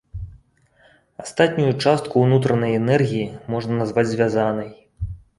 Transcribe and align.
Астатнюю 1.23 1.67
частку 1.83 2.23
ўнутранай 2.25 2.73
энергіі 2.77 3.27
можна 3.57 3.77
назваць 3.83 4.05
звязанай. 4.15 4.69